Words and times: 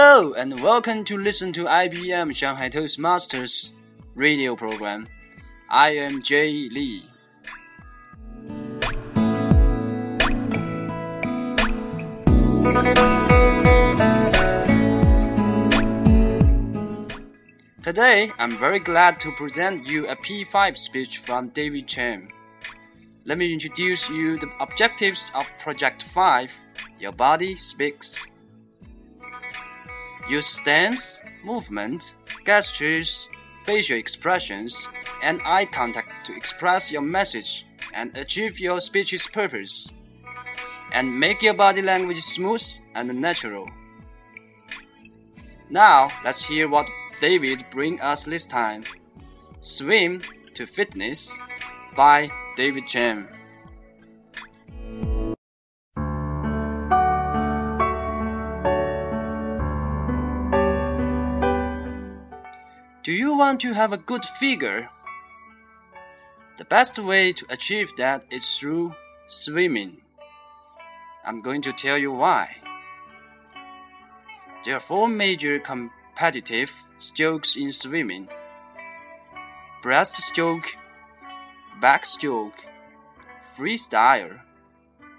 Hello 0.00 0.32
and 0.34 0.62
welcome 0.62 1.02
to 1.06 1.18
listen 1.18 1.52
to 1.54 1.64
IBM 1.64 2.32
Shanghai 2.32 2.68
Toastmasters 2.70 3.72
radio 4.14 4.54
program. 4.54 5.08
I 5.68 5.90
am 5.96 6.22
Jay 6.22 6.68
Lee. 6.70 7.02
Today, 17.82 18.30
I'm 18.38 18.56
very 18.56 18.78
glad 18.78 19.20
to 19.22 19.32
present 19.32 19.84
you 19.84 20.06
a 20.06 20.14
P5 20.14 20.76
speech 20.76 21.18
from 21.18 21.48
David 21.48 21.88
Chen. 21.88 22.28
Let 23.24 23.36
me 23.36 23.52
introduce 23.52 24.08
you 24.08 24.38
the 24.38 24.52
objectives 24.60 25.32
of 25.34 25.52
Project 25.58 26.04
5. 26.04 26.56
Your 27.00 27.10
body 27.10 27.56
speaks. 27.56 28.24
Use 30.28 30.46
stance, 30.46 31.22
movement, 31.42 32.16
gestures, 32.44 33.28
facial 33.64 33.96
expressions, 33.96 34.88
and 35.22 35.40
eye 35.44 35.64
contact 35.64 36.26
to 36.26 36.36
express 36.36 36.92
your 36.92 37.02
message 37.02 37.66
and 37.94 38.16
achieve 38.16 38.60
your 38.60 38.80
speech's 38.80 39.26
purpose. 39.26 39.90
And 40.92 41.18
make 41.18 41.42
your 41.42 41.54
body 41.54 41.82
language 41.82 42.20
smooth 42.20 42.62
and 42.94 43.20
natural. 43.20 43.68
Now, 45.70 46.10
let's 46.24 46.42
hear 46.42 46.68
what 46.68 46.88
David 47.20 47.64
bring 47.70 48.00
us 48.00 48.24
this 48.24 48.46
time. 48.46 48.84
Swim 49.60 50.22
to 50.54 50.66
Fitness 50.66 51.38
by 51.96 52.30
David 52.56 52.86
Chen. 52.86 53.28
Want 63.38 63.60
to 63.60 63.72
have 63.72 63.92
a 63.92 63.96
good 63.96 64.24
figure? 64.24 64.90
The 66.56 66.64
best 66.64 66.98
way 66.98 67.32
to 67.32 67.46
achieve 67.48 67.94
that 67.96 68.24
is 68.32 68.58
through 68.58 68.94
swimming. 69.28 69.98
I'm 71.24 71.40
going 71.40 71.62
to 71.62 71.72
tell 71.72 71.96
you 71.96 72.10
why. 72.10 72.56
There 74.64 74.74
are 74.74 74.80
four 74.80 75.06
major 75.06 75.60
competitive 75.60 76.74
strokes 76.98 77.54
in 77.54 77.70
swimming 77.70 78.28
breaststroke, 79.84 80.74
backstroke, 81.80 82.66
freestyle, 83.56 84.40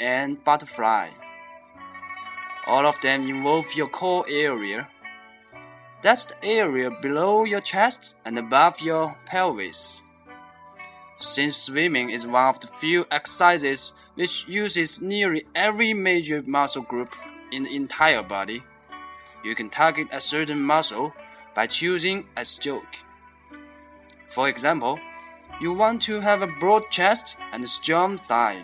and 0.00 0.42
butterfly. 0.42 1.10
All 2.66 2.86
of 2.86 2.98
them 3.02 3.28
involve 3.28 3.74
your 3.74 3.88
core 3.88 4.24
area. 4.26 4.88
That's 6.06 6.26
the 6.26 6.44
area 6.44 6.88
below 7.02 7.42
your 7.42 7.60
chest 7.60 8.14
and 8.24 8.38
above 8.38 8.80
your 8.80 9.16
pelvis. 9.26 10.04
Since 11.18 11.56
swimming 11.56 12.10
is 12.10 12.24
one 12.24 12.44
of 12.44 12.60
the 12.60 12.68
few 12.68 13.06
exercises 13.10 13.94
which 14.14 14.46
uses 14.46 15.02
nearly 15.02 15.46
every 15.56 15.92
major 15.94 16.44
muscle 16.46 16.84
group 16.84 17.16
in 17.50 17.64
the 17.64 17.74
entire 17.74 18.22
body, 18.22 18.62
you 19.42 19.56
can 19.56 19.68
target 19.68 20.06
a 20.12 20.20
certain 20.20 20.62
muscle 20.62 21.12
by 21.56 21.66
choosing 21.66 22.26
a 22.36 22.44
stroke. 22.44 22.94
For 24.30 24.48
example, 24.48 25.00
you 25.60 25.72
want 25.72 26.02
to 26.02 26.20
have 26.20 26.40
a 26.40 26.54
broad 26.60 26.88
chest 26.88 27.36
and 27.52 27.64
a 27.64 27.66
strong 27.66 28.16
thigh. 28.16 28.62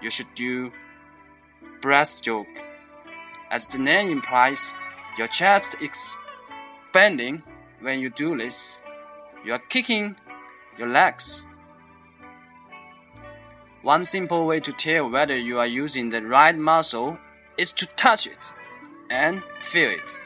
You 0.00 0.08
should 0.08 0.32
do 0.36 0.70
breaststroke. 1.80 2.46
As 3.50 3.66
the 3.66 3.78
name 3.78 4.08
implies, 4.08 4.72
your 5.18 5.26
chest 5.26 5.74
is 5.80 6.16
expanding 6.94 7.42
when 7.80 7.98
you 7.98 8.08
do 8.08 8.36
this. 8.36 8.80
You 9.44 9.52
are 9.52 9.58
kicking 9.68 10.14
your 10.78 10.86
legs. 10.86 11.44
One 13.82 14.04
simple 14.04 14.46
way 14.46 14.60
to 14.60 14.72
tell 14.72 15.10
whether 15.10 15.36
you 15.36 15.58
are 15.58 15.66
using 15.66 16.08
the 16.08 16.22
right 16.22 16.56
muscle 16.56 17.18
is 17.58 17.72
to 17.72 17.86
touch 17.96 18.28
it 18.28 18.52
and 19.10 19.42
feel 19.58 19.90
it. 19.90 20.18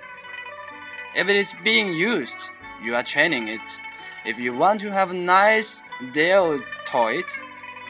If 1.17 1.31
it 1.31 1.37
is 1.37 1.55
being 1.65 1.95
used, 1.95 2.51
you 2.85 2.95
are 2.97 3.03
training 3.03 3.49
it. 3.49 3.69
If 4.27 4.39
you 4.39 4.53
want 4.53 4.81
to 4.81 4.93
have 4.93 5.11
a 5.11 5.15
nice 5.15 5.83
deltoid, 6.13 7.25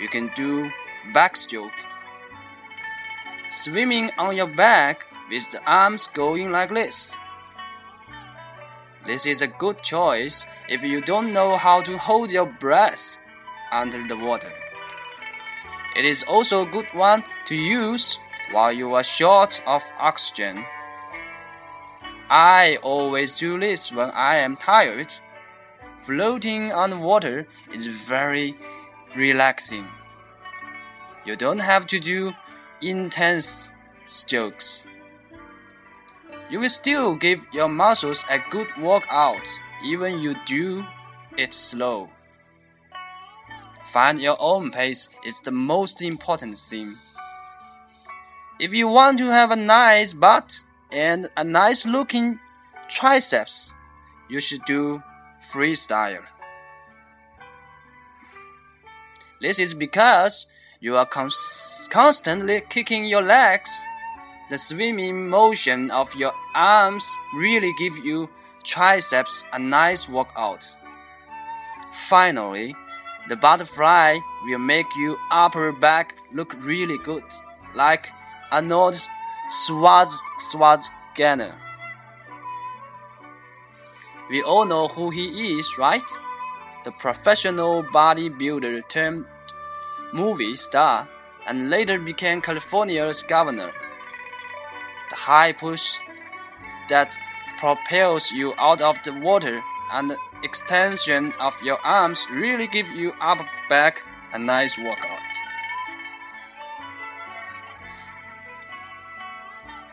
you 0.00 0.06
can 0.06 0.30
do 0.36 0.70
backstroke. 1.12 1.74
Swimming 3.50 4.12
on 4.18 4.36
your 4.36 4.46
back 4.46 5.04
with 5.28 5.50
the 5.50 5.60
arms 5.66 6.06
going 6.06 6.52
like 6.52 6.70
this. 6.70 7.18
This 9.08 9.24
is 9.24 9.40
a 9.40 9.46
good 9.46 9.82
choice 9.82 10.46
if 10.68 10.84
you 10.84 11.00
don't 11.00 11.32
know 11.32 11.56
how 11.56 11.80
to 11.80 11.96
hold 11.96 12.30
your 12.30 12.44
breath 12.44 13.16
under 13.72 14.06
the 14.06 14.18
water. 14.18 14.52
It 15.96 16.04
is 16.04 16.24
also 16.24 16.60
a 16.60 16.70
good 16.70 16.92
one 16.92 17.24
to 17.46 17.54
use 17.54 18.18
while 18.52 18.70
you 18.70 18.92
are 18.92 19.02
short 19.02 19.62
of 19.66 19.82
oxygen. 19.98 20.62
I 22.28 22.76
always 22.82 23.34
do 23.34 23.58
this 23.58 23.90
when 23.90 24.10
I 24.10 24.36
am 24.36 24.58
tired. 24.58 25.14
Floating 26.02 26.70
on 26.74 27.00
water 27.00 27.46
is 27.72 27.86
very 27.86 28.58
relaxing. 29.16 29.88
You 31.24 31.34
don't 31.34 31.60
have 31.60 31.86
to 31.86 31.98
do 31.98 32.32
intense 32.82 33.72
strokes. 34.04 34.84
You 36.50 36.60
will 36.60 36.68
still 36.68 37.14
give 37.14 37.46
your 37.52 37.68
muscles 37.68 38.24
a 38.30 38.38
good 38.50 38.68
workout 38.78 39.46
even 39.84 40.20
you 40.20 40.34
do 40.46 40.84
it 41.36 41.54
slow. 41.54 42.08
Find 43.86 44.18
your 44.18 44.36
own 44.38 44.70
pace 44.70 45.08
is 45.24 45.40
the 45.40 45.50
most 45.50 46.02
important 46.02 46.58
thing. 46.58 46.96
If 48.60 48.72
you 48.74 48.88
want 48.88 49.18
to 49.18 49.26
have 49.26 49.50
a 49.50 49.56
nice 49.56 50.12
butt 50.12 50.62
and 50.92 51.30
a 51.36 51.44
nice 51.44 51.86
looking 51.86 52.38
triceps, 52.88 53.74
you 54.28 54.40
should 54.40 54.64
do 54.64 55.02
freestyle. 55.40 56.24
This 59.40 59.60
is 59.60 59.72
because 59.74 60.48
you 60.80 60.96
are 60.96 61.06
cons 61.06 61.88
constantly 61.92 62.60
kicking 62.68 63.04
your 63.06 63.22
legs. 63.22 63.70
The 64.50 64.56
swimming 64.56 65.28
motion 65.28 65.90
of 65.90 66.14
your 66.14 66.32
arms 66.54 67.18
really 67.34 67.72
give 67.78 67.98
you 67.98 68.30
triceps 68.64 69.44
a 69.52 69.58
nice 69.58 70.08
workout. 70.08 70.64
Finally, 72.08 72.74
the 73.28 73.36
butterfly 73.36 74.16
will 74.46 74.58
make 74.58 74.86
your 74.96 75.18
upper 75.30 75.70
back 75.70 76.14
look 76.32 76.54
really 76.64 76.96
good, 77.04 77.24
like 77.74 78.10
Arnold 78.50 78.96
Schwarz 79.50 80.22
Schwarzenegger. 80.40 81.54
We 84.30 84.42
all 84.42 84.64
know 84.64 84.88
who 84.88 85.10
he 85.10 85.58
is, 85.58 85.76
right? 85.76 86.08
The 86.84 86.92
professional 86.92 87.82
bodybuilder 87.82 88.88
turned 88.88 89.26
movie 90.14 90.56
star 90.56 91.06
and 91.46 91.68
later 91.68 91.98
became 91.98 92.40
California's 92.40 93.22
governor. 93.22 93.72
High 95.28 95.52
push 95.52 95.98
that 96.88 97.20
propels 97.58 98.32
you 98.32 98.54
out 98.56 98.80
of 98.80 98.96
the 99.04 99.12
water 99.12 99.62
and 99.92 100.08
the 100.08 100.16
extension 100.42 101.34
of 101.38 101.54
your 101.62 101.76
arms 101.84 102.26
really 102.32 102.66
give 102.66 102.88
you 102.88 103.12
up 103.20 103.36
back 103.68 104.00
a 104.32 104.38
nice 104.38 104.78
workout. 104.78 105.28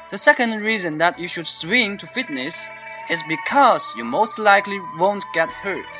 The 0.10 0.18
second 0.18 0.62
reason 0.62 1.00
that 1.00 1.20
you 1.20 1.28
should 1.28 1.48
swing 1.48 1.98
to 1.98 2.08
fitness 2.08 2.70
is 3.10 3.22
because 3.28 3.94
you 3.98 4.06
most 4.06 4.40
likely 4.40 4.80
won't 4.98 5.26
get 5.34 5.52
hurt. 5.52 6.00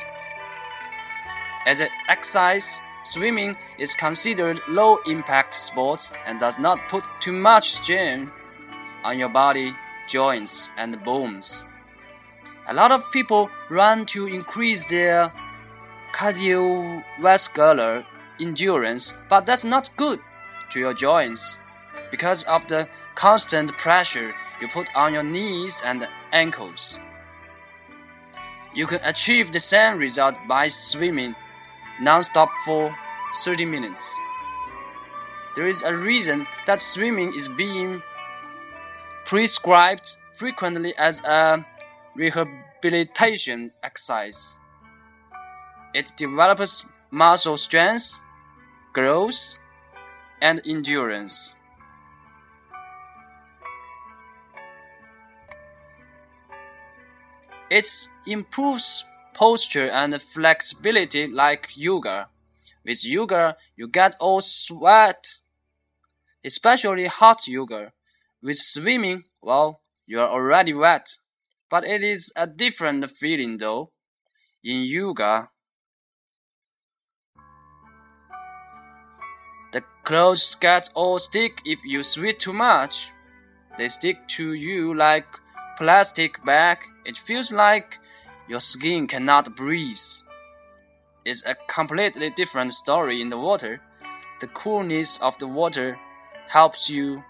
As 1.66 1.80
an 1.80 1.90
exercise, 2.08 2.80
swimming 3.04 3.54
is 3.78 3.92
considered 3.94 4.62
low 4.66 4.96
impact 5.06 5.52
sport 5.52 6.10
and 6.24 6.40
does 6.40 6.58
not 6.58 6.88
put 6.88 7.04
too 7.20 7.32
much 7.32 7.72
strain 7.72 8.32
on 9.06 9.18
your 9.18 9.28
body, 9.28 9.72
joints, 10.08 10.70
and 10.76 11.02
bones. 11.04 11.64
A 12.66 12.74
lot 12.74 12.90
of 12.90 13.08
people 13.12 13.48
run 13.70 14.04
to 14.06 14.26
increase 14.26 14.84
their 14.86 15.32
cardiovascular 16.12 18.04
endurance, 18.40 19.14
but 19.28 19.46
that's 19.46 19.64
not 19.64 19.90
good 19.96 20.18
to 20.70 20.80
your 20.80 20.92
joints 20.92 21.58
because 22.10 22.42
of 22.44 22.66
the 22.66 22.88
constant 23.14 23.70
pressure 23.78 24.34
you 24.60 24.66
put 24.68 24.88
on 24.96 25.14
your 25.14 25.22
knees 25.22 25.82
and 25.84 26.08
ankles. 26.32 26.98
You 28.74 28.88
can 28.88 29.00
achieve 29.04 29.52
the 29.52 29.60
same 29.60 29.98
result 29.98 30.34
by 30.48 30.66
swimming 30.66 31.36
non-stop 32.00 32.50
for 32.64 32.94
30 33.44 33.64
minutes. 33.66 34.18
There 35.54 35.68
is 35.68 35.82
a 35.82 35.96
reason 35.96 36.46
that 36.66 36.82
swimming 36.82 37.32
is 37.34 37.48
being 37.48 38.02
prescribed 39.26 40.18
frequently 40.34 40.94
as 40.96 41.20
a 41.24 41.66
rehabilitation 42.14 43.72
exercise. 43.82 44.56
It 45.92 46.12
develops 46.16 46.86
muscle 47.10 47.56
strength, 47.56 48.20
growth, 48.92 49.58
and 50.40 50.62
endurance. 50.64 51.56
It 57.68 57.88
improves 58.28 59.04
posture 59.34 59.90
and 59.90 60.22
flexibility 60.22 61.26
like 61.26 61.76
yoga. 61.76 62.28
With 62.84 63.04
yoga, 63.04 63.56
you 63.76 63.88
get 63.88 64.14
all 64.20 64.40
sweat, 64.40 65.38
especially 66.44 67.06
hot 67.06 67.48
yoga. 67.48 67.92
With 68.46 68.58
swimming, 68.58 69.24
well, 69.42 69.82
you 70.06 70.20
are 70.20 70.28
already 70.28 70.72
wet. 70.72 71.18
But 71.68 71.84
it 71.84 72.04
is 72.04 72.32
a 72.36 72.46
different 72.46 73.10
feeling 73.10 73.58
though. 73.58 73.90
In 74.62 74.84
yoga, 74.84 75.50
the 79.72 79.82
clothes 80.04 80.54
get 80.60 80.90
all 80.94 81.18
stick 81.18 81.60
if 81.64 81.80
you 81.84 82.04
sweat 82.04 82.38
too 82.38 82.52
much. 82.52 83.10
They 83.78 83.88
stick 83.88 84.28
to 84.36 84.52
you 84.52 84.94
like 84.94 85.26
plastic 85.76 86.44
bag. 86.44 86.78
It 87.04 87.16
feels 87.16 87.50
like 87.50 87.98
your 88.48 88.60
skin 88.60 89.08
cannot 89.08 89.56
breathe. 89.56 90.06
It's 91.24 91.44
a 91.44 91.56
completely 91.66 92.30
different 92.30 92.74
story 92.74 93.20
in 93.20 93.28
the 93.28 93.38
water. 93.38 93.80
The 94.40 94.46
coolness 94.46 95.18
of 95.18 95.36
the 95.38 95.48
water 95.48 95.98
helps 96.46 96.88
you 96.88 97.24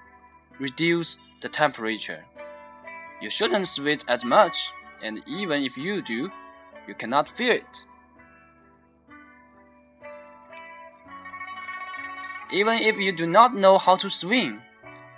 reduce 0.58 1.18
the 1.40 1.48
temperature. 1.48 2.24
You 3.20 3.30
shouldn't 3.30 3.66
sweat 3.66 4.04
as 4.08 4.24
much, 4.24 4.72
and 5.02 5.22
even 5.26 5.62
if 5.62 5.76
you 5.76 6.02
do, 6.02 6.30
you 6.86 6.94
cannot 6.94 7.28
feel 7.28 7.52
it. 7.52 7.84
Even 12.52 12.74
if 12.74 12.96
you 12.96 13.14
do 13.14 13.26
not 13.26 13.54
know 13.54 13.76
how 13.76 13.96
to 13.96 14.08
swim, 14.08 14.62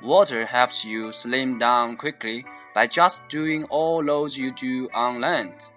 water 0.03 0.47
helps 0.47 0.85
you 0.85 1.13
slim 1.13 1.59
down 1.59 1.97
quickly 1.97 2.45
by 2.75 2.87
just 2.87 3.29
doing 3.29 3.65
all 3.65 4.03
those 4.05 4.39
you 4.39 4.53
do 4.53 4.89
on 4.95 5.21
land. 5.21 5.71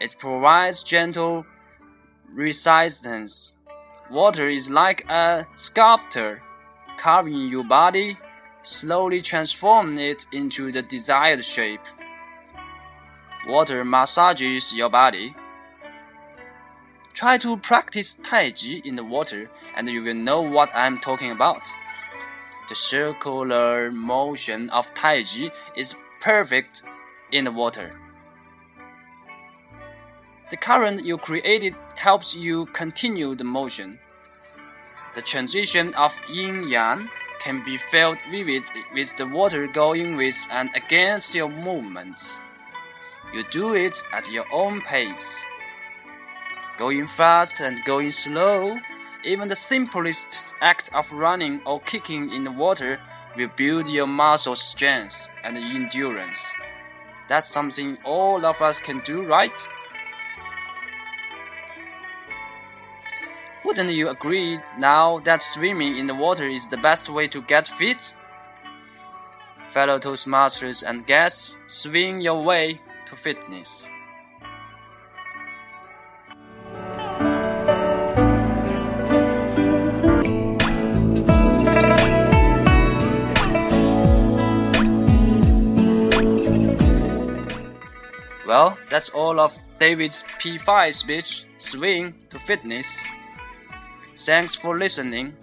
It 0.00 0.16
provides 0.18 0.82
gentle 0.82 1.46
resistance. 2.32 3.54
Water 4.10 4.48
is 4.48 4.68
like 4.70 5.08
a 5.10 5.46
sculptor 5.56 6.42
carving 7.00 7.48
your 7.48 7.64
body 7.64 8.14
slowly 8.62 9.22
transform 9.22 9.96
it 9.96 10.26
into 10.32 10.70
the 10.70 10.82
desired 10.82 11.42
shape. 11.42 11.80
Water 13.48 13.86
massages 13.86 14.74
your 14.74 14.90
body. 14.90 15.34
Try 17.14 17.38
to 17.38 17.56
practice 17.56 18.12
Tai 18.22 18.50
Chi 18.50 18.82
in 18.84 18.96
the 18.96 19.04
water 19.04 19.50
and 19.76 19.88
you 19.88 20.02
will 20.02 20.14
know 20.14 20.42
what 20.42 20.68
I'm 20.74 20.98
talking 20.98 21.30
about. 21.30 21.62
The 22.68 22.74
circular 22.74 23.90
motion 23.90 24.68
of 24.68 24.92
Tai 24.92 25.22
Chi 25.22 25.50
is 25.74 25.96
perfect 26.20 26.82
in 27.32 27.44
the 27.44 27.52
water. 27.52 27.98
The 30.50 30.58
current 30.58 31.06
you 31.06 31.16
created 31.16 31.74
helps 31.96 32.34
you 32.34 32.66
continue 32.66 33.34
the 33.34 33.44
motion. 33.44 33.98
The 35.14 35.22
transition 35.22 35.94
of 35.94 36.14
yin 36.28 36.68
yang 36.68 37.08
can 37.40 37.64
be 37.64 37.76
felt 37.76 38.18
vivid 38.30 38.62
with 38.94 39.16
the 39.16 39.26
water 39.26 39.66
going 39.66 40.16
with 40.16 40.46
and 40.52 40.70
against 40.76 41.34
your 41.34 41.48
movements. 41.48 42.38
You 43.32 43.44
do 43.50 43.74
it 43.74 44.02
at 44.12 44.30
your 44.30 44.46
own 44.52 44.80
pace. 44.82 45.42
Going 46.78 47.06
fast 47.06 47.60
and 47.60 47.84
going 47.84 48.10
slow, 48.10 48.76
even 49.24 49.48
the 49.48 49.56
simplest 49.56 50.46
act 50.60 50.90
of 50.94 51.12
running 51.12 51.60
or 51.66 51.80
kicking 51.80 52.32
in 52.32 52.44
the 52.44 52.52
water 52.52 53.00
will 53.36 53.50
build 53.56 53.88
your 53.88 54.06
muscle 54.06 54.56
strength 54.56 55.28
and 55.44 55.56
endurance. 55.56 56.54
That's 57.28 57.46
something 57.46 57.98
all 58.04 58.44
of 58.44 58.60
us 58.60 58.78
can 58.78 59.00
do, 59.00 59.22
right? 59.22 59.52
Wouldn't 63.64 63.90
you 63.90 64.08
agree 64.08 64.58
now 64.78 65.20
that 65.20 65.42
swimming 65.42 65.96
in 65.96 66.06
the 66.06 66.14
water 66.14 66.46
is 66.46 66.66
the 66.66 66.78
best 66.78 67.10
way 67.10 67.28
to 67.28 67.42
get 67.42 67.68
fit? 67.68 68.14
Fellow 69.70 69.98
Toastmasters 69.98 70.82
and 70.82 71.06
guests, 71.06 71.56
swing 71.68 72.20
your 72.20 72.42
way 72.42 72.80
to 73.06 73.16
fitness. 73.16 73.88
Well, 88.46 88.76
that's 88.90 89.10
all 89.10 89.38
of 89.38 89.56
David's 89.78 90.24
P5 90.40 90.92
speech, 90.92 91.44
Swim 91.58 92.14
to 92.30 92.38
Fitness. 92.40 93.06
Thanks 94.26 94.54
for 94.54 94.76
listening, 94.76 95.34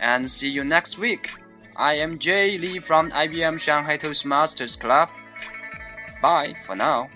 and 0.00 0.30
see 0.30 0.48
you 0.48 0.62
next 0.62 0.98
week. 0.98 1.32
I 1.76 1.94
am 1.94 2.18
Jay 2.20 2.56
Lee 2.58 2.78
from 2.78 3.10
IBM 3.10 3.58
Shanghai 3.58 3.98
Toastmasters 3.98 4.78
Club. 4.78 5.08
Bye 6.22 6.54
for 6.64 6.76
now. 6.76 7.10